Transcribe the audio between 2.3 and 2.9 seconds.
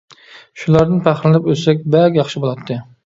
بولاتتى!